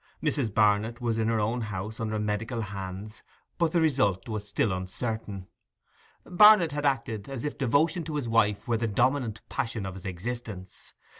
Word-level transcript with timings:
Mrs. 0.23 0.51
Barnet 0.51 0.99
was 0.99 1.19
in 1.19 1.27
her 1.27 1.39
own 1.39 1.61
house 1.61 1.99
under 1.99 2.17
medical 2.17 2.61
hands, 2.61 3.21
but 3.59 3.71
the 3.71 3.79
result 3.79 4.27
was 4.27 4.47
still 4.49 4.73
uncertain. 4.73 5.45
Barnet 6.25 6.71
had 6.71 6.87
acted 6.87 7.29
as 7.29 7.45
if 7.45 7.55
devotion 7.55 8.03
to 8.05 8.15
his 8.15 8.27
wife 8.27 8.67
were 8.67 8.77
the 8.77 8.87
dominant 8.87 9.41
passion 9.47 9.85
of 9.85 9.93
his 9.93 10.05
existence. 10.07 10.95